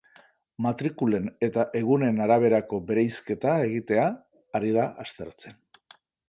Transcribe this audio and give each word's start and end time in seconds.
Matrikulen 0.65 1.27
eta 1.47 1.65
egunen 1.79 2.17
araberako 2.27 2.79
bereizketa 2.87 3.53
egitea 3.67 4.07
ari 4.61 4.73
da 4.79 4.87
aztertzen. 5.05 5.63